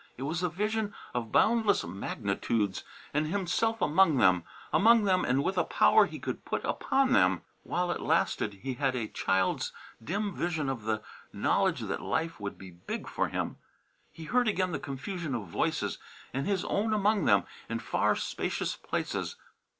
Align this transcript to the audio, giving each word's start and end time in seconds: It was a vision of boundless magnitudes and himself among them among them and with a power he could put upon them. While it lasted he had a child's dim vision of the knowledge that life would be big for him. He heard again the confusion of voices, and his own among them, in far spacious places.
It 0.17 0.23
was 0.23 0.41
a 0.41 0.49
vision 0.49 0.95
of 1.13 1.31
boundless 1.31 1.83
magnitudes 1.85 2.83
and 3.13 3.27
himself 3.27 3.83
among 3.83 4.17
them 4.17 4.45
among 4.73 5.03
them 5.03 5.23
and 5.23 5.43
with 5.43 5.59
a 5.59 5.63
power 5.63 6.07
he 6.07 6.17
could 6.17 6.43
put 6.43 6.63
upon 6.65 7.13
them. 7.13 7.43
While 7.61 7.91
it 7.91 8.01
lasted 8.01 8.51
he 8.63 8.73
had 8.73 8.95
a 8.95 9.07
child's 9.07 9.71
dim 10.03 10.33
vision 10.33 10.69
of 10.69 10.85
the 10.85 11.03
knowledge 11.31 11.81
that 11.81 12.01
life 12.01 12.39
would 12.39 12.57
be 12.57 12.71
big 12.71 13.07
for 13.07 13.27
him. 13.29 13.57
He 14.11 14.23
heard 14.23 14.47
again 14.47 14.71
the 14.71 14.79
confusion 14.79 15.35
of 15.35 15.45
voices, 15.45 15.99
and 16.33 16.47
his 16.47 16.65
own 16.65 16.93
among 16.93 17.25
them, 17.25 17.43
in 17.69 17.77
far 17.77 18.15
spacious 18.15 18.75
places. 18.75 19.35